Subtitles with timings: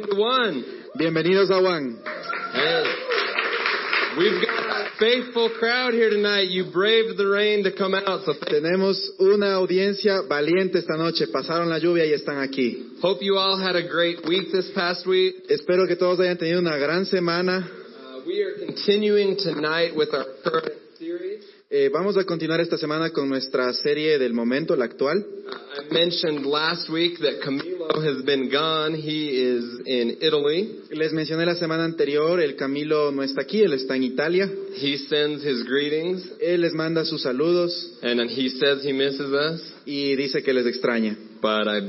[0.00, 0.64] Welcome to One.
[0.98, 1.98] Bienvenidos a.
[2.52, 2.84] Hey.
[4.16, 6.48] We've got a faithful crowd here tonight.
[6.48, 11.26] You braved the rain to come out, so Tenemos una audiencia valiente esta noche.
[11.26, 12.96] Pasaron la lluvia y están aquí.
[13.02, 15.34] hope you all had a great week this past week.
[15.50, 17.68] Espero que todos hayan tenido una gran semana.
[17.68, 21.44] Uh, we are continuing tonight with our current series.
[21.68, 25.18] Eh, vamos a continuar esta semana con nuestra serie del momento, la actual.
[25.18, 27.40] Uh, I mentioned last week that
[27.80, 28.94] Camilo has been gone.
[28.94, 30.82] He is in Italy.
[30.90, 34.48] Les mencioné la semana anterior, el Camilo no está aquí, él está en Italia.
[34.76, 39.32] He sends his greetings Él les manda sus saludos and then he says he misses
[39.32, 41.16] us, y dice que les extraña.
[41.40, 41.80] but I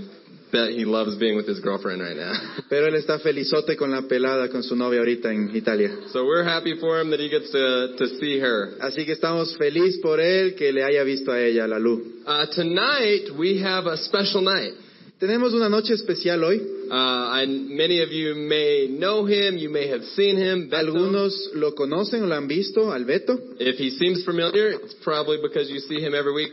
[0.52, 2.34] bet he loves being with his girlfriend right now.
[2.70, 5.92] Pero él está felizote con la pelada, con su novia ahorita en Italia.
[6.12, 8.78] so we're happy for him that he gets to, to see her.
[8.82, 12.02] Así que estamos feliz por él que le haya visto a ella, la luz.
[12.26, 14.74] Uh, tonight we have a special night.
[15.22, 16.58] Tenemos una noche especial hoy.
[16.90, 20.68] Uh, and many of you may know him, you may have seen him.
[20.68, 20.78] Beto.
[20.80, 23.38] Algunos lo conocen o lo han visto, al Beto.
[23.60, 26.52] If he seems familiar, it's probably because you see him every week.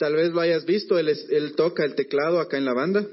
[0.00, 3.06] Tal vez lo hayas visto, él, es- él toca el teclado acá en la banda.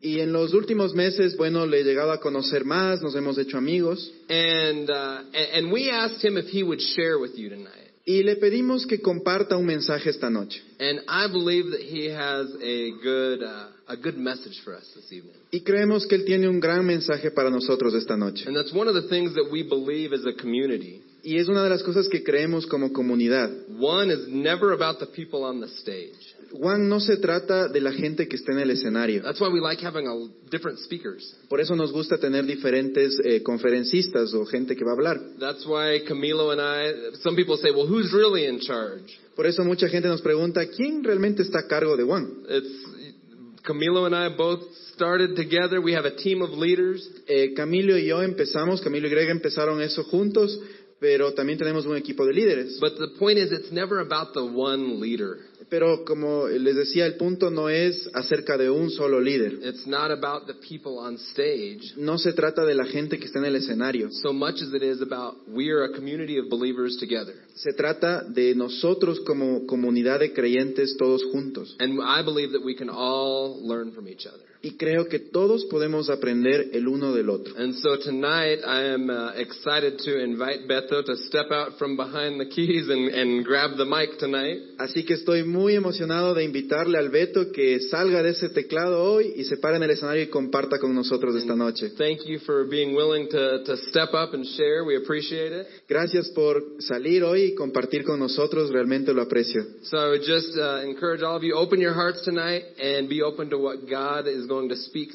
[0.00, 3.58] Y en los últimos meses, bueno, le he llegado a conocer más, nos hemos hecho
[3.58, 4.10] amigos.
[4.30, 5.20] And, uh,
[5.54, 7.87] and we asked him if he would share with you tonight.
[8.08, 10.62] Y le pedimos que comparta un mensaje esta noche.
[10.80, 15.12] And I believe that he has a good, uh, a good message for us this
[15.12, 15.34] evening.
[15.50, 18.46] Y creemos que él tiene un gran mensaje para nosotros esta noche.
[18.46, 21.02] And that's one of the things that we believe as a community.
[21.22, 23.50] Y es una de las cosas que creemos como comunidad.
[23.78, 26.34] One is never about the people on the stage.
[26.52, 29.22] Juan no se trata de la gente que está en el escenario.
[29.22, 30.14] That's why we like having a,
[30.50, 31.36] different speakers.
[31.48, 35.20] Por eso nos gusta tener diferentes eh, conferencistas o gente que va a hablar.
[35.38, 39.18] That's why Camilo and I, some people say, well, who's really in charge?
[39.36, 42.44] Por eso mucha gente nos pregunta, ¿quién realmente está a cargo de Juan?
[42.48, 44.62] It's Camilo and I both
[44.94, 45.80] started together.
[45.80, 47.06] We have a team of leaders.
[47.28, 50.58] Eh, Camilo y yo empezamos, Camilo y Greg empezaron eso juntos,
[50.98, 52.78] pero también tenemos un equipo de líderes.
[52.80, 55.38] But the point is, it's never about the one leader.
[55.70, 59.58] Pero como les decía, el punto no es acerca de un solo líder.
[59.62, 63.38] It's not about the people on stage No se trata de la gente que está
[63.38, 64.08] en el escenario.
[64.10, 67.34] so much as it is about we are a community of believers together.
[67.58, 71.76] Se trata de nosotros como comunidad de creyentes todos juntos.
[71.80, 74.48] And I believe that we can all learn from each other.
[74.60, 77.54] Y creo que todos podemos aprender el uno del otro.
[77.56, 82.40] And so tonight I am uh, excited to invite Beto to step out from behind
[82.40, 84.58] the keys and, and grab the mic tonight.
[84.78, 89.32] Así que estoy muy emocionado de invitarle al Beto que salga de ese teclado hoy
[89.36, 91.90] y se pare en el escenario y comparta con nosotros esta noche.
[91.90, 94.84] Thank you for being willing to, to step up and share.
[94.84, 95.68] We appreciate it.
[95.88, 99.64] Gracias por salir hoy y compartir con nosotros, realmente lo aprecio.
[99.82, 103.22] So I would just uh, encourage all of you, open your hearts tonight and be
[103.22, 105.10] open to what God is going to speak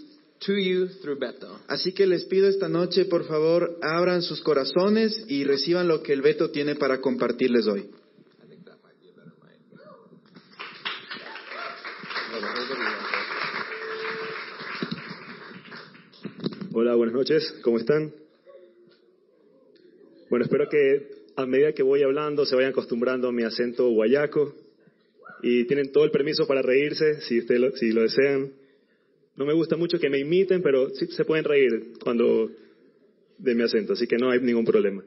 [0.45, 1.59] to you through Beto.
[1.67, 6.13] Así que les pido esta noche, por favor, abran sus corazones y reciban lo que
[6.13, 7.89] el Beto tiene para compartirles hoy.
[16.75, 18.11] Hola, buenas noches, ¿cómo están?
[20.29, 24.53] Bueno, espero que a medida que voy hablando se vayan acostumbrando a mi acento guayaco
[25.41, 28.51] y tienen todo el permiso para reírse si, usted lo, si lo desean.
[29.35, 32.49] No me gusta mucho que me imiten, pero sí se pueden reír cuando
[33.37, 35.03] de mi acento, así que no hay ningún problema.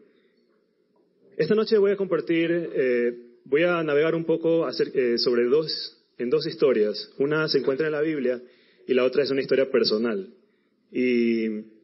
[1.36, 3.14] Esta noche voy a compartir, eh,
[3.44, 7.12] voy a navegar un poco eh, sobre dos, en dos historias.
[7.18, 8.42] Una se encuentra en la Biblia
[8.86, 10.28] y la otra es una historia personal.
[10.90, 11.75] Y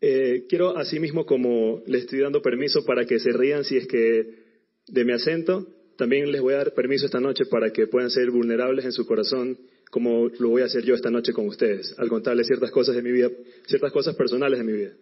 [0.00, 4.46] eh, quiero asimismo, como les estoy dando permiso para que se rían si es que
[4.86, 5.66] de mi acento,
[5.96, 9.04] también les voy a dar permiso esta noche para que puedan ser vulnerables en su
[9.04, 9.58] corazón,
[9.90, 13.02] como lo voy a hacer yo esta noche con ustedes, al contarles ciertas cosas de
[13.02, 13.30] mi vida,
[13.66, 14.92] ciertas cosas personales de mi vida.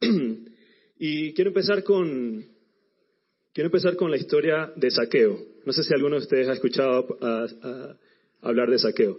[0.98, 2.44] y quiero empezar con
[3.52, 5.38] quiero empezar con la historia de Saqueo.
[5.66, 7.96] No sé si alguno de ustedes ha escuchado a- a-
[8.42, 9.18] hablar de Saqueo.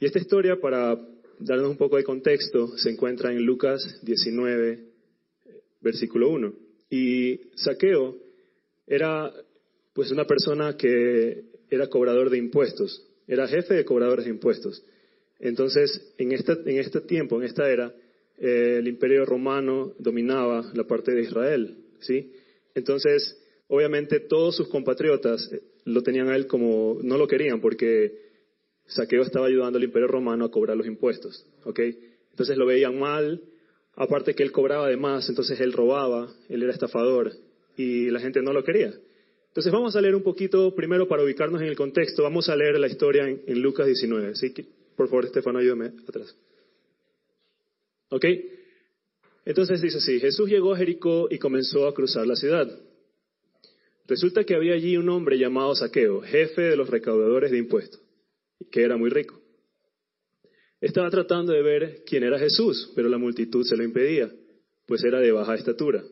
[0.00, 0.98] Y esta historia, para
[1.38, 4.78] darnos un poco de contexto, se encuentra en Lucas 19,
[5.80, 6.54] versículo 1.
[6.90, 8.16] Y Saqueo
[8.86, 9.32] era
[9.92, 14.84] pues una persona que era cobrador de impuestos, era jefe de cobradores de impuestos.
[15.38, 17.92] Entonces, en, esta, en este tiempo, en esta era,
[18.38, 22.32] eh, el imperio romano dominaba la parte de Israel, ¿sí?
[22.74, 28.25] Entonces, obviamente todos sus compatriotas eh, lo tenían a él como, no lo querían porque
[28.86, 31.80] Saqueo estaba ayudando al imperio romano a cobrar los impuestos, ¿ok?
[32.30, 33.42] Entonces lo veían mal,
[33.94, 37.32] aparte que él cobraba de más, entonces él robaba, él era estafador
[37.76, 38.92] y la gente no lo quería.
[39.48, 42.78] Entonces vamos a leer un poquito, primero para ubicarnos en el contexto, vamos a leer
[42.78, 44.52] la historia en, Lucas 19, ¿sí?
[44.94, 46.36] Por favor, Estefano, ayúdame atrás.
[48.10, 48.24] ¿Ok?
[49.46, 52.68] Entonces dice así, Jesús llegó a Jericó y comenzó a cruzar la ciudad.
[54.06, 58.00] Resulta que había allí un hombre llamado Saqueo, jefe de los recaudadores de impuestos,
[58.70, 59.40] que era muy rico.
[60.80, 64.30] Estaba tratando de ver quién era Jesús, pero la multitud se lo impedía,
[64.86, 66.04] pues era de baja estatura.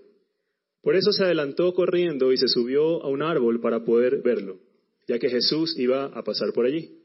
[0.82, 4.60] Por eso se adelantó corriendo y se subió a un árbol para poder verlo,
[5.06, 6.98] ya que Jesús iba a pasar por allí.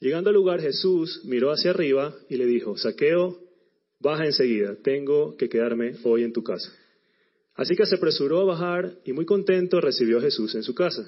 [0.00, 3.38] Llegando al lugar, Jesús miró hacia arriba y le dijo, Saqueo,
[4.00, 6.72] baja enseguida, tengo que quedarme hoy en tu casa.
[7.54, 11.04] Así que se apresuró a bajar y muy contento recibió a Jesús en su casa.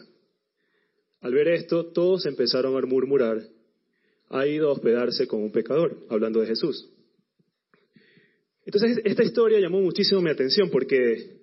[1.26, 3.43] Al ver esto, todos empezaron a murmurar,
[4.28, 6.88] ha ido a hospedarse con un pecador, hablando de Jesús.
[8.64, 11.40] Entonces, esta historia llamó muchísimo mi atención porque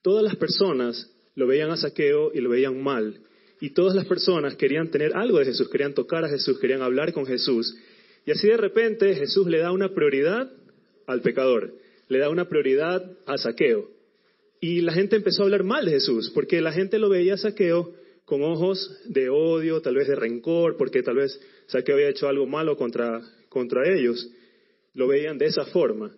[0.00, 3.20] todas las personas lo veían a saqueo y lo veían mal.
[3.60, 7.12] Y todas las personas querían tener algo de Jesús, querían tocar a Jesús, querían hablar
[7.12, 7.76] con Jesús.
[8.24, 10.50] Y así de repente Jesús le da una prioridad
[11.06, 11.74] al pecador,
[12.08, 13.86] le da una prioridad a saqueo.
[14.62, 17.36] Y la gente empezó a hablar mal de Jesús, porque la gente lo veía a
[17.36, 22.28] saqueo con ojos de odio, tal vez de rencor, porque tal vez saqueo había hecho
[22.28, 24.30] algo malo contra, contra ellos.
[24.94, 26.14] Lo veían de esa forma.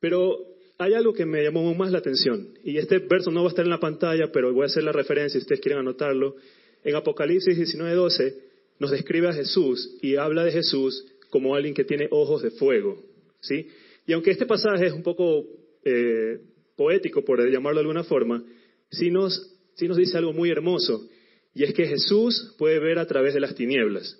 [0.00, 0.38] Pero
[0.78, 3.64] hay algo que me llamó más la atención, y este verso no va a estar
[3.64, 6.36] en la pantalla, pero voy a hacer la referencia si ustedes quieren anotarlo.
[6.84, 8.34] En Apocalipsis 19:12
[8.78, 13.00] nos describe a Jesús y habla de Jesús como alguien que tiene ojos de fuego,
[13.40, 13.68] ¿sí?
[14.06, 15.46] Y aunque este pasaje es un poco
[15.84, 16.40] eh,
[16.76, 18.42] poético, por llamarlo de alguna forma,
[18.90, 21.08] sí nos, sí nos dice algo muy hermoso,
[21.54, 24.18] y es que Jesús puede ver a través de las tinieblas.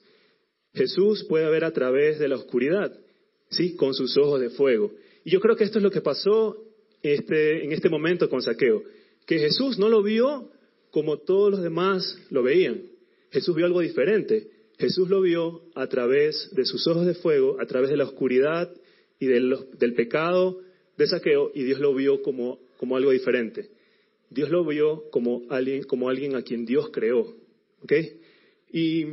[0.75, 2.93] Jesús puede ver a través de la oscuridad,
[3.51, 3.75] ¿sí?
[3.77, 4.93] Con sus ojos de fuego.
[5.25, 6.57] Y yo creo que esto es lo que pasó
[7.03, 8.83] este, en este momento con Saqueo,
[9.27, 10.51] que Jesús no lo vio
[10.91, 12.83] como todos los demás lo veían.
[13.31, 14.49] Jesús vio algo diferente.
[14.79, 18.75] Jesús lo vio a través de sus ojos de fuego, a través de la oscuridad
[19.19, 20.61] y del, pecado
[20.99, 22.59] de Saqueo, y Dios lo vio como
[22.97, 23.71] algo diferente.
[24.33, 27.35] Dios lo vio como alguien, como alguien a quien Dios creó.
[27.83, 28.21] ¿okay?
[28.73, 29.07] Y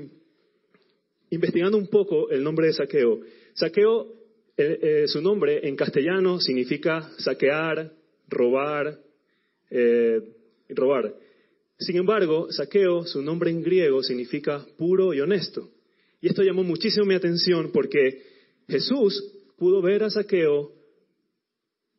[1.29, 3.21] investigando un poco el nombre de Saqueo,
[3.53, 4.19] Saqueo
[4.61, 7.93] eh, su nombre en castellano significa saquear,
[8.27, 8.99] robar,
[9.69, 10.19] eh,
[10.67, 11.15] robar.
[11.77, 15.69] Sin embargo, saqueo, su nombre en griego significa puro y honesto.
[16.19, 18.21] Y esto llamó muchísimo mi atención porque
[18.67, 20.73] Jesús pudo ver a saqueo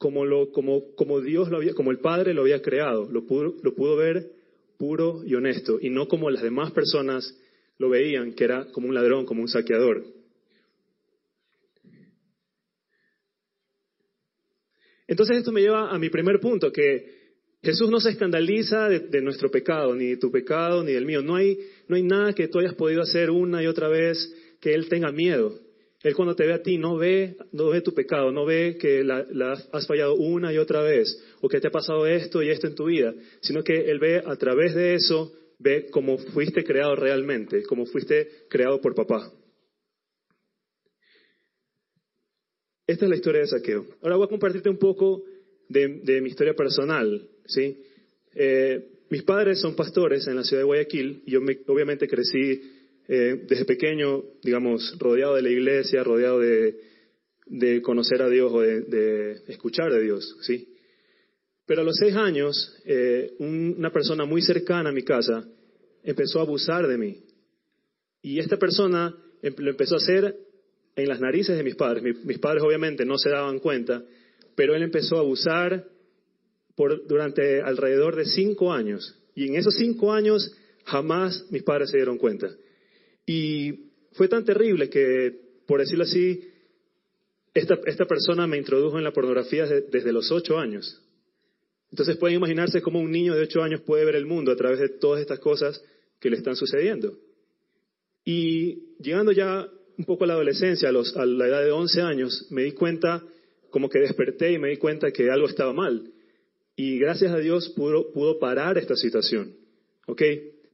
[0.00, 3.06] como, lo, como, como Dios lo había, como el Padre lo había creado.
[3.12, 4.30] Lo pudo, lo pudo ver
[4.78, 7.38] puro y honesto y no como las demás personas
[7.76, 10.02] lo veían, que era como un ladrón, como un saqueador.
[15.06, 19.50] Entonces esto me lleva a mi primer punto, que Jesús no se escandaliza de, nuestro
[19.50, 21.20] pecado, ni de tu pecado, ni del mío.
[21.20, 21.58] No hay,
[21.88, 25.12] no hay nada que tú hayas podido hacer una y otra vez que Él tenga
[25.12, 25.60] miedo.
[26.02, 29.04] Él cuando te ve a ti no ve, no ve tu pecado, no ve que
[29.04, 29.26] la,
[29.72, 32.74] has fallado una y otra vez, o que te ha pasado esto y esto en
[32.74, 37.62] tu vida, sino que Él ve a través de eso, ve cómo fuiste creado realmente,
[37.64, 39.30] cómo fuiste creado por papá.
[42.86, 43.86] Esta es la historia de Saqueo.
[44.02, 45.22] Ahora voy a compartirte un poco
[45.68, 47.28] de, mi historia personal.
[47.46, 47.82] ¿sí?
[48.34, 52.79] Eh, mis padres son pastores en la ciudad de Guayaquil y yo obviamente crecí
[53.12, 59.42] eh, desde pequeño, digamos, rodeado de la iglesia, rodeado de, conocer a Dios o de,
[59.48, 60.36] escuchar a Dios.
[60.42, 60.68] ¿sí?
[61.66, 65.44] Pero a los seis años, eh, una persona muy cercana a mi casa
[66.04, 67.24] empezó a abusar de mí.
[68.22, 69.12] Y esta persona
[69.42, 70.36] em, lo empezó a hacer
[70.94, 72.04] en las narices de mis padres.
[72.24, 74.04] mis padres obviamente no se daban cuenta,
[74.54, 75.84] pero él empezó a abusar
[76.76, 79.18] por, durante alrededor de cinco años.
[79.34, 82.54] Y en esos cinco años jamás mis padres se dieron cuenta.
[83.30, 85.32] Y fue tan terrible que,
[85.64, 86.48] por decirlo así,
[87.54, 91.00] esta, esta persona me introdujo en la pornografía desde los ocho años.
[91.92, 94.80] Entonces pueden imaginarse cómo un niño de ocho años puede ver el mundo a través
[94.80, 95.80] de todas estas cosas
[96.18, 97.18] que le están sucediendo.
[98.24, 99.64] Y llegando ya
[99.96, 103.24] un poco a la adolescencia, a, a la edad de 11 años, me di cuenta,
[103.70, 106.10] como que desperté y me di cuenta que algo estaba mal.
[106.74, 109.54] Y gracias a Dios pudo, pudo parar esta situación.
[110.08, 110.22] ¿Ok?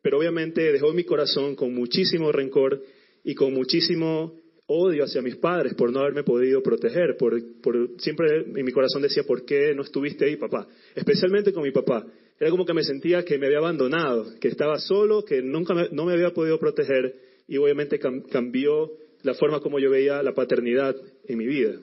[0.07, 2.81] Pero obviamente dejó mi corazón con muchísimo rencor
[3.25, 7.17] y con muchísimo odio hacia mis padres por no haberme podido proteger.
[7.17, 10.69] Por, por, siempre en mi corazón decía, ¿por qué no estuviste ahí, papá?
[10.95, 12.07] Especialmente con mi papá.
[12.39, 16.05] Era como que me sentía que me había abandonado, que estaba solo, que nunca no
[16.05, 17.17] me había podido proteger
[17.49, 20.95] y obviamente cambió la forma como yo veía la paternidad
[21.25, 21.81] en mi vida.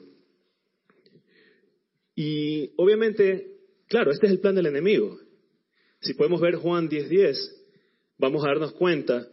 [2.14, 3.48] Y obviamente,
[3.86, 5.20] claro, este es el plan del enemigo.
[6.00, 7.63] Si podemos ver Juan 10:10,
[8.18, 9.28] vamos a darnos cuenta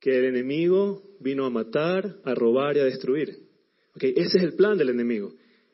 [0.00, 3.38] que el enemigo vino a matar, a robar y a destruir.
[3.94, 5.32] Okay, ese es el plan del enemigo.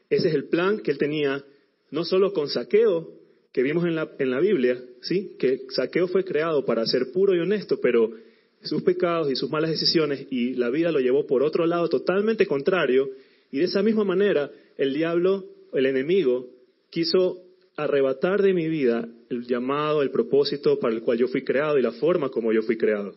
[0.09, 1.45] Ese es el plan que él tenía,
[1.91, 5.37] no solo con saqueo, que vimos en la, en la Biblia, ¿sí?
[5.39, 8.11] que saqueo fue creado para ser puro y honesto, pero
[8.63, 12.47] sus pecados y sus malas decisiones y la vida lo llevó por otro lado totalmente
[12.47, 13.11] contrario.
[13.51, 16.49] Y de esa misma manera, el diablo, el enemigo,
[16.91, 17.43] quiso
[17.77, 21.83] arrebatar de mi vida el llamado, el propósito para el cual yo fui creado y
[21.83, 23.17] la forma como yo fui creado.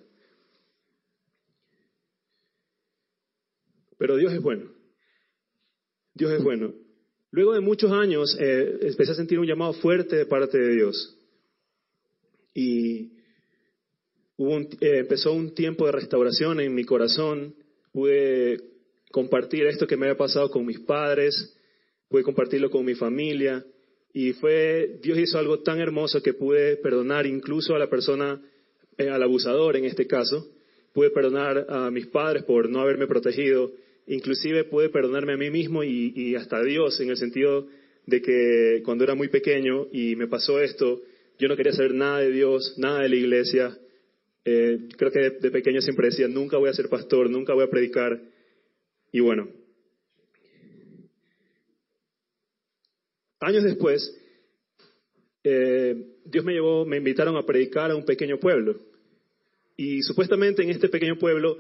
[3.97, 4.71] Pero Dios es bueno.
[6.13, 6.73] Dios es bueno.
[7.31, 11.17] Luego de muchos años eh, empecé a sentir un llamado fuerte de parte de Dios.
[12.53, 13.11] Y
[14.37, 17.55] eh, empezó un tiempo de restauración en mi corazón.
[17.91, 18.61] Pude
[19.11, 21.57] compartir esto que me había pasado con mis padres,
[22.09, 23.65] pude compartirlo con mi familia.
[24.15, 28.41] Y fue, Dios hizo algo tan hermoso que pude perdonar incluso a la persona,
[28.97, 30.47] eh, al abusador en este caso.
[30.91, 33.71] Pude perdonar a mis padres por no haberme protegido
[34.07, 37.67] inclusive pude perdonarme a mí mismo y, hasta a Dios en el sentido
[38.05, 41.01] de que cuando era muy pequeño y me pasó esto,
[41.39, 43.77] yo no quería saber nada de Dios, nada de la iglesia.
[44.45, 47.69] Eh, creo que de, pequeño siempre decía, nunca voy a ser pastor, nunca voy a
[47.69, 48.21] predicar.
[49.11, 49.49] Y bueno,
[53.39, 54.15] años después,
[55.43, 58.79] eh, Dios me llevó, me invitaron a predicar a un pequeño pueblo.
[59.77, 61.59] Y supuestamente en este pequeño pueblo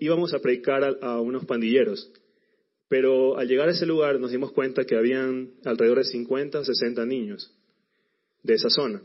[0.00, 2.10] íbamos a predicar a, unos pandilleros.
[2.88, 6.64] Pero al llegar a ese lugar nos dimos cuenta que habían alrededor de 50 o
[6.64, 7.54] 60 niños
[8.42, 9.02] de esa zona.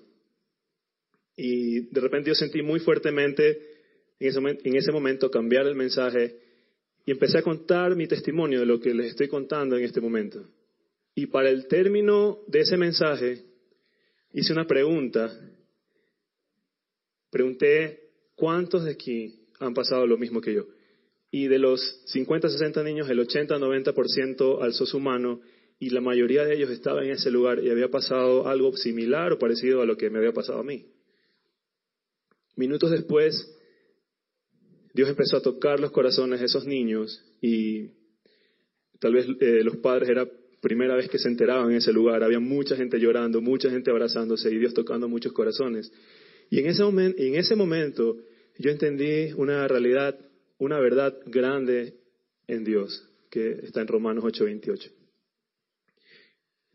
[1.36, 3.60] Y de repente yo sentí muy fuertemente
[4.20, 6.40] en ese, en ese momento cambiar el mensaje
[7.06, 10.48] y empecé a contar mi testimonio de lo que les estoy contando en este momento.
[11.16, 13.46] Y para el término de ese mensaje
[14.34, 15.32] hice una pregunta.
[17.32, 20.66] Pregunté, ¿cuántos de aquí han pasado lo mismo que yo.
[21.32, 25.42] Y de los 50, 60 niños, el 80, 90% alzó su mano
[25.80, 29.40] y la mayoría de ellos estaba en ese lugar y había pasado algo similar o
[29.40, 30.86] parecido a lo que me había pasado a mí.
[32.56, 33.54] Minutos después,
[34.94, 37.90] Dios empezó a tocar los corazones de esos niños y
[39.00, 40.26] tal vez eh, los padres era
[40.66, 44.50] primera vez que se enteraban en ese lugar, había mucha gente llorando, mucha gente abrazándose
[44.50, 45.92] y Dios tocando muchos corazones.
[46.50, 48.18] Y en ese, en ese momento
[48.58, 50.18] yo entendí una realidad,
[50.58, 51.94] una verdad grande
[52.48, 54.90] en Dios, que está en Romanos 8:28.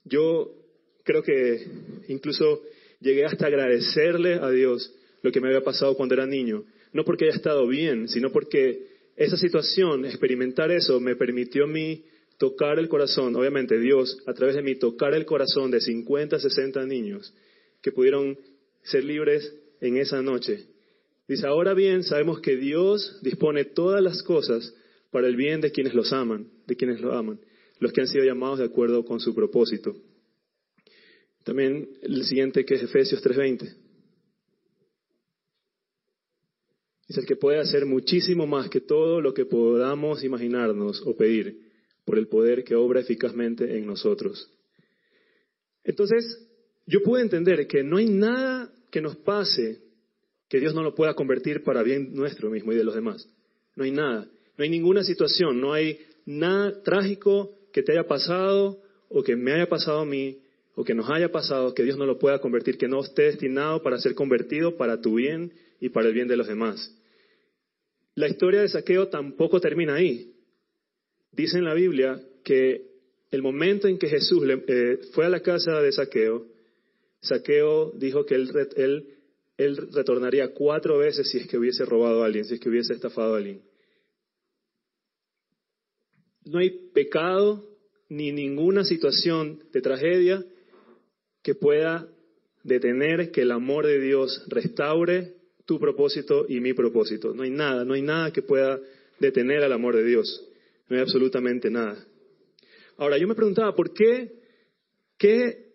[0.04, 0.54] Yo
[1.02, 1.66] creo que
[2.06, 2.62] incluso
[3.00, 7.24] llegué hasta agradecerle a Dios lo que me había pasado cuando era niño, no porque
[7.24, 12.04] haya estado bien, sino porque esa situación, experimentar eso, me permitió a mí
[12.40, 16.86] tocar el corazón, obviamente Dios, a través de mí, tocar el corazón de 50, 60
[16.86, 17.32] niños
[17.82, 18.36] que pudieron
[18.82, 20.66] ser libres en esa noche
[21.30, 24.74] Dice, ahora bien, sabemos que Dios dispone todas las cosas
[25.12, 27.38] para el bien de quienes los aman, de quienes lo aman,
[27.78, 29.94] los que han sido llamados de acuerdo con su propósito.
[31.44, 33.76] También el siguiente que es Efesios 3:20.
[37.06, 41.69] Dice el que puede hacer muchísimo más que todo lo que podamos imaginarnos o pedir
[42.04, 44.50] por el poder que obra eficazmente en nosotros.
[45.84, 46.46] Entonces,
[46.86, 49.80] yo puedo entender que no hay nada que nos pase
[50.48, 53.28] que Dios no lo pueda convertir para bien nuestro mismo y de los demás.
[53.76, 58.82] No hay nada, no hay ninguna situación, no hay nada trágico que te haya pasado
[59.08, 60.42] o que me haya pasado a mí
[60.74, 63.82] o que nos haya pasado que Dios no lo pueda convertir, que no esté destinado
[63.82, 66.96] para ser convertido para tu bien y para el bien de los demás.
[68.14, 70.34] La historia de Saqueo tampoco termina ahí.
[71.32, 72.90] Dice en la Biblia que
[73.30, 76.46] el momento en que Jesús eh, fue a la casa de Saqueo,
[77.20, 79.06] Saqueo dijo que él
[79.60, 82.94] él retornaría cuatro veces si es que hubiese robado a alguien, si es que hubiese
[82.94, 83.60] estafado a alguien.
[86.46, 87.68] No hay pecado
[88.08, 90.42] ni ninguna situación de tragedia
[91.42, 92.08] que pueda
[92.64, 95.34] detener que el amor de Dios restaure
[95.66, 97.34] tu propósito y mi propósito.
[97.34, 98.80] No hay nada, no hay nada que pueda
[99.18, 100.42] detener al amor de Dios.
[100.90, 102.04] No hay absolutamente nada.
[102.98, 104.32] Ahora, yo me preguntaba, ¿por qué?
[105.16, 105.68] ¿Qué,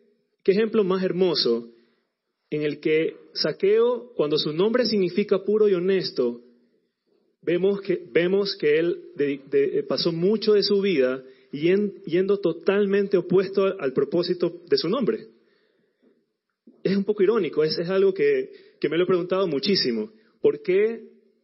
[0.44, 1.72] qué ejemplo más hermoso
[2.50, 6.42] en el que Saqueo, cuando su nombre significa puro y honesto,
[7.42, 14.62] vemos que, vemos que él pasó mucho de su vida yendo totalmente opuesto al, propósito
[14.70, 15.28] de su nombre.
[16.84, 20.12] Es un poco irónico, es, es algo que, que me lo he preguntado muchísimo.
[20.42, 21.04] ¿Por qué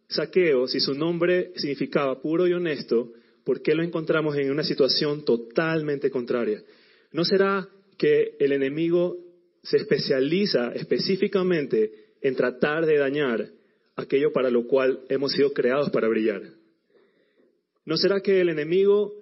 [0.09, 5.25] Saqueo, si su nombre significaba puro y honesto, por qué lo encontramos en una situación
[5.25, 6.61] totalmente contraria?
[7.11, 7.67] ¿No será
[7.97, 9.17] que el enemigo
[9.63, 13.49] se especializa específicamente en tratar de dañar
[13.95, 16.41] aquello para lo cual hemos sido creados para brillar.
[17.85, 19.13] ¿No será que el enemigo,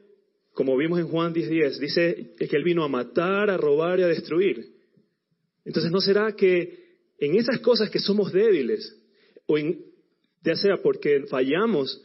[0.54, 4.08] como vimos en Juan 10:10, dice que él vino a matar, a robar y a
[4.08, 4.74] destruir?
[5.66, 6.88] Entonces, ¿no será que
[7.20, 8.96] en esas cosas que somos débiles,
[9.46, 12.02] o ya sea porque fallamos,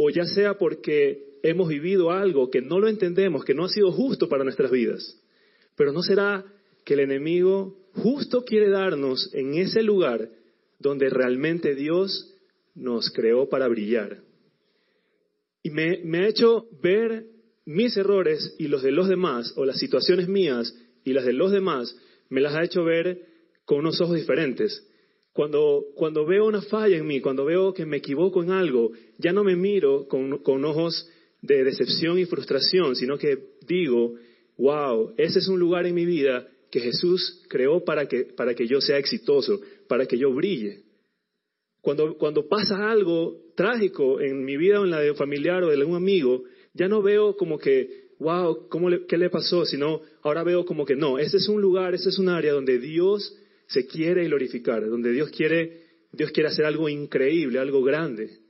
[0.00, 3.90] o ya sea porque hemos vivido algo que no lo entendemos, que no ha sido
[3.90, 5.20] justo para nuestras vidas,
[5.76, 6.44] pero ¿no será
[6.84, 10.30] que el enemigo justo quiere darnos en ese lugar
[10.78, 12.32] donde realmente Dios
[12.76, 14.22] nos creó para brillar?
[15.64, 17.26] Y me, ha hecho ver
[17.66, 20.72] mis errores y los de los demás, o las situaciones mías
[21.04, 21.96] y las de los demás,
[22.28, 23.26] me las ha hecho ver
[23.64, 24.87] con unos ojos diferentes.
[25.32, 29.32] Cuando, cuando veo una falla en mí, cuando veo que me equivoco en algo, ya
[29.32, 31.08] no me miro con, con ojos
[31.42, 34.14] de decepción y frustración, sino que digo,
[34.56, 38.66] wow, ese es un lugar en mi vida que Jesús creó para que, para que
[38.66, 40.82] yo sea exitoso, para que yo brille.
[41.80, 45.68] Cuando, cuando pasa algo trágico en mi vida o en la de un familiar o
[45.68, 46.44] de algún amigo,
[46.74, 49.64] ya no veo como que, wow, ¿cómo ¿qué le pasó?
[49.64, 52.78] Sino ahora veo como que no, ese es un lugar, ese es un área donde
[52.78, 53.34] Dios
[53.68, 58.40] se quiere glorificar, donde Dios quiere, Dios quiere hacer algo increíble, algo grande.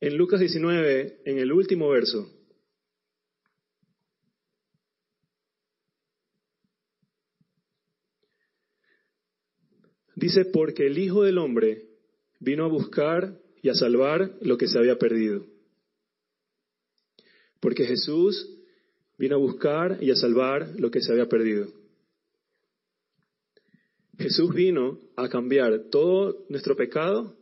[0.00, 2.32] En Lucas 19, en el último verso,
[10.14, 11.88] dice, porque el Hijo del Hombre
[12.40, 15.55] vino a buscar y a salvar lo que se había perdido.
[17.66, 18.48] Porque Jesús
[19.18, 21.66] vino a buscar y a salvar lo que se había perdido.
[24.16, 27.34] Jesús vino a cambiar todo nuestro pecado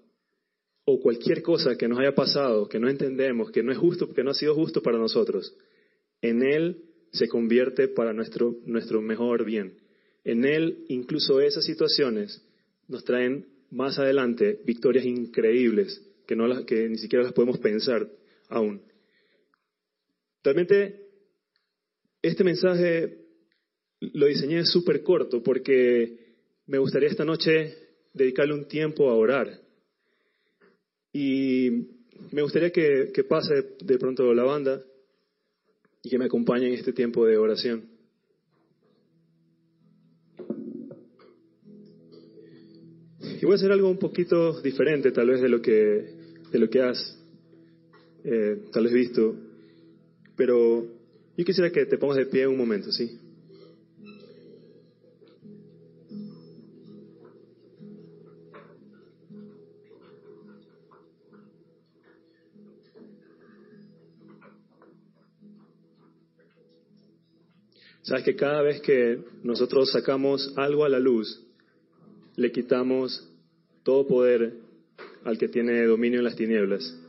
[0.87, 4.25] o cualquier cosa que nos haya pasado, que no entendemos, que no es justo, que
[4.25, 5.55] no ha sido justo para nosotros.
[6.23, 9.75] En Él se convierte para nuestro, nuestro mejor bien.
[10.25, 12.43] En Él incluso esas situaciones
[12.89, 18.09] nos traen más adelante victorias increíbles que, no que ni siquiera las podemos pensar
[18.49, 18.81] aún.
[20.45, 21.01] Realmente,
[22.21, 23.25] este mensaje
[24.01, 27.75] lo diseñé súper corto porque me gustaría esta noche
[28.13, 29.59] dedicarle un tiempo a orar.
[31.15, 31.71] Y
[32.31, 34.85] me gustaría que, que pase de pronto la banda
[36.03, 37.89] y que me acompañe en este tiempo de oración.
[43.41, 45.73] Y voy a hacer algo un poquito diferente tal vez de lo que,
[46.51, 47.19] de lo que has
[48.25, 49.37] eh, tal vez visto
[50.37, 50.87] pero
[51.37, 53.19] yo quisiera que te pongas de pie un momento, ¿sí?
[68.05, 71.43] Sabes que cada vez que nosotros sacamos algo a la luz,
[72.37, 73.31] le quitamos
[73.83, 74.59] todo poder
[75.25, 77.04] al que tiene dominio en las tinieblas.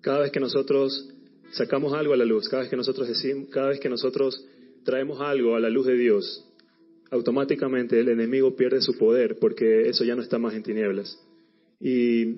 [0.00, 1.08] Cada vez que nosotros
[1.52, 4.44] sacamos algo a la luz, cada vez que nosotros decimos, cada vez que nosotros
[4.84, 6.44] traemos algo a la luz de Dios,
[7.10, 11.18] automáticamente el enemigo pierde su poder porque eso ya no está más en tinieblas.
[11.80, 12.36] Y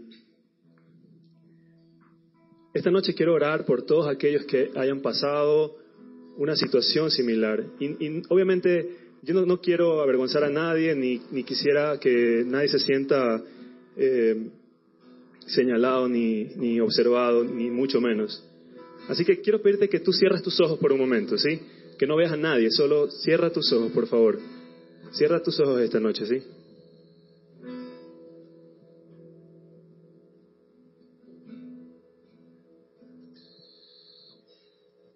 [2.73, 5.77] esta noche quiero orar por todos aquellos que hayan pasado
[6.37, 7.65] una situación similar.
[7.81, 13.43] Y, obviamente yo no, quiero avergonzar a nadie, ni, quisiera que nadie se sienta
[13.97, 14.51] eh,
[15.55, 18.43] señalado ni, ni observado, ni mucho menos.
[19.09, 21.61] Así que quiero pedirte que tú cierres tus ojos por un momento, ¿sí?
[21.99, 24.39] Que no veas a nadie, solo cierra tus ojos, por favor.
[25.13, 26.43] Cierra tus ojos esta noche, ¿sí?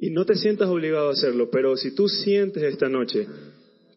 [0.00, 3.26] Y no te sientas obligado a hacerlo, pero si tú sientes esta noche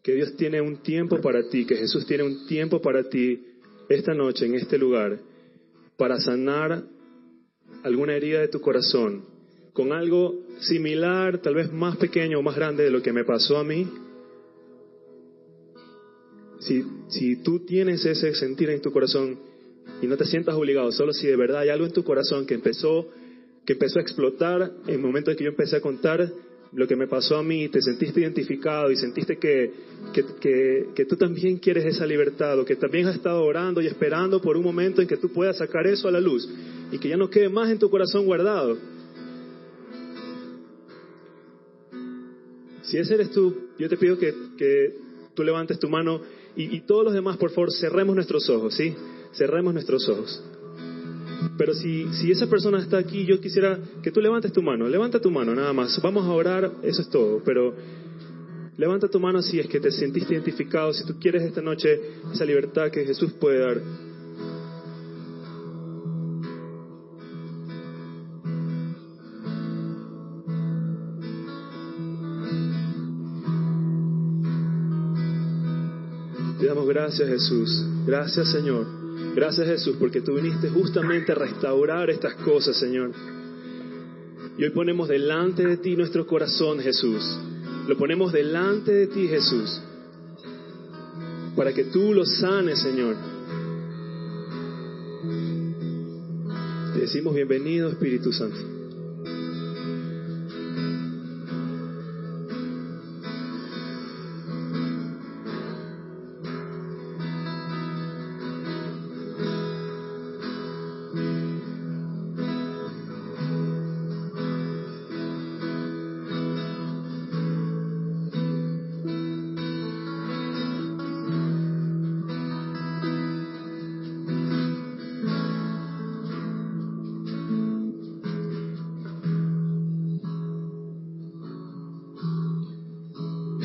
[0.02, 3.44] que Dios tiene un tiempo para ti, que Jesús tiene un tiempo para ti
[3.90, 5.18] esta noche en este lugar,
[5.98, 6.84] para sanar
[7.82, 9.24] alguna herida de tu corazón
[9.72, 13.58] con algo similar, tal vez más pequeño o más grande de lo que me pasó
[13.58, 13.86] a mí,
[16.60, 19.38] si, si tú tienes ese sentir en tu corazón
[20.00, 22.54] y no te sientas obligado, solo si de verdad hay algo en tu corazón que
[22.54, 23.08] empezó,
[23.64, 26.32] que empezó a explotar en el momento en que yo empecé a contar
[26.72, 29.72] lo que me pasó a mí, te sentiste identificado y sentiste que,
[30.12, 34.56] que, tú también quieres esa libertad o que también has estado orando y esperando por
[34.56, 36.48] un momento en que tú puedas sacar eso a la luz
[36.92, 38.76] y que ya no quede más en tu corazón guardado.
[42.82, 44.94] Si ese eres tú, yo te pido que, que
[45.34, 46.22] tú levantes tu mano
[46.56, 48.94] y, y todos los demás, por favor, cerremos nuestros ojos, ¿sí?
[49.32, 50.42] Cerremos nuestros ojos.
[51.56, 54.88] Pero si, si esa persona está aquí, yo quisiera que tú levantes tu mano.
[54.88, 56.00] Levanta tu mano, nada más.
[56.02, 57.42] Vamos a orar, eso es todo.
[57.44, 57.74] Pero
[58.76, 62.00] levanta tu mano si es que te sentiste identificado, si tú quieres esta noche
[62.32, 63.82] esa libertad que Jesús puede dar.
[76.58, 77.84] Te damos gracias Jesús.
[78.04, 78.97] Gracias Señor.
[79.38, 83.12] Gracias Jesús porque tú viniste justamente a restaurar estas cosas, Señor.
[84.58, 87.22] Y hoy ponemos delante de ti nuestro corazón, Jesús.
[87.86, 89.80] Lo ponemos delante de ti, Jesús.
[91.54, 93.14] Para que tú lo sanes, Señor.
[96.94, 98.77] Te decimos bienvenido, Espíritu Santo.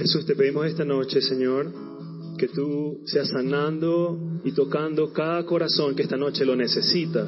[0.04, 1.72] Jesús, te pedimos esta noche, Señor,
[2.38, 7.26] que tú seas sanando y tocando cada corazón que esta noche lo necesita.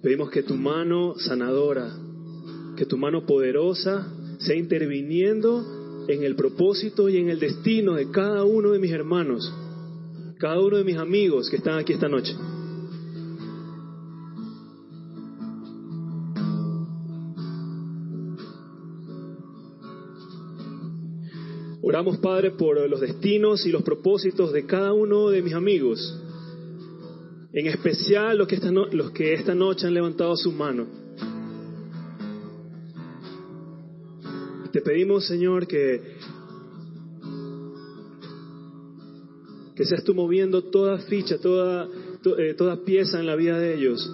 [0.00, 1.92] Pedimos que tu mano sanadora,
[2.76, 4.06] que tu mano poderosa
[4.38, 9.52] sea interviniendo en el propósito y en el destino de cada uno de mis hermanos,
[10.38, 12.32] cada uno de mis amigos que están aquí esta noche.
[21.88, 26.20] Oramos, Padre, por los destinos y los propósitos de cada uno de mis amigos,
[27.52, 30.84] en especial los que esta, los que esta noche han levantado su mano.
[34.72, 36.16] Te pedimos, Señor, que,
[39.76, 41.86] que seas tú moviendo toda ficha, toda,
[42.20, 44.12] to- eh, toda pieza en la vida de ellos,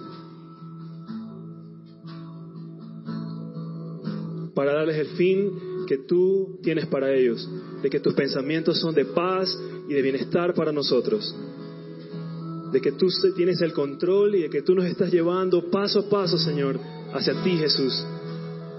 [4.53, 7.47] para darles el fin que tú tienes para ellos,
[7.81, 11.35] de que tus pensamientos son de paz y de bienestar para nosotros,
[12.71, 16.09] de que tú tienes el control y de que tú nos estás llevando paso a
[16.09, 16.79] paso, Señor,
[17.13, 18.03] hacia ti, Jesús,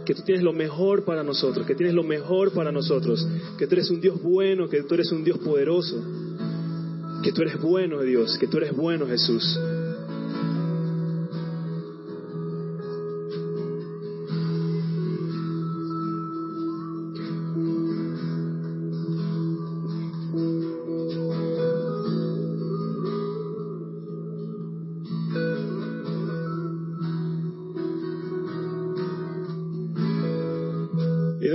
[0.04, 3.26] que tú tienes lo mejor para nosotros, que tienes lo mejor para nosotros,
[3.58, 6.02] que tú eres un Dios bueno, que tú eres un Dios poderoso,
[7.22, 9.58] que tú eres bueno, Dios, que tú eres bueno, Jesús.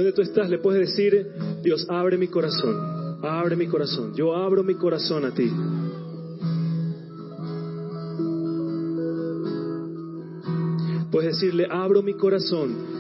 [0.09, 1.27] Donde tú estás le puedes decir,
[1.61, 5.51] Dios, abre mi corazón, abre mi corazón, yo abro mi corazón a ti.
[11.11, 12.99] Puedes decirle, abro mi corazón.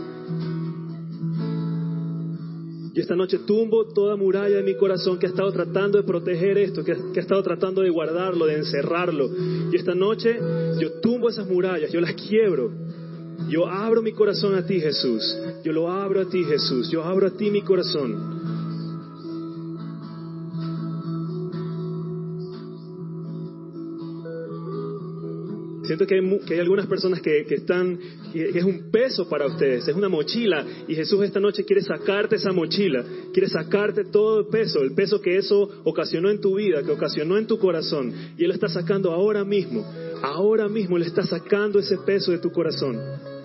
[2.93, 6.57] Y esta noche tumbo toda muralla de mi corazón que ha estado tratando de proteger
[6.57, 9.29] esto, que, que ha estado tratando de guardarlo, de encerrarlo.
[9.71, 10.37] Y esta noche
[10.79, 12.71] yo tumbo esas murallas, yo las quiebro.
[13.47, 15.23] Yo abro mi corazón a ti, Jesús.
[15.63, 16.89] Yo lo abro a ti, Jesús.
[16.89, 18.58] Yo abro a ti mi corazón.
[25.89, 26.19] Siento que
[26.53, 27.97] hay, algunas personas que, están,
[28.31, 30.63] que es un peso para ustedes, es una mochila.
[30.87, 35.19] Y Jesús esta noche quiere sacarte esa mochila, quiere sacarte todo el peso, el peso
[35.19, 38.13] que eso ocasionó en tu vida, que ocasionó en tu corazón.
[38.37, 39.83] Y Él lo está sacando ahora mismo,
[40.21, 43.38] ahora mismo le está sacando ese peso de tu corazón.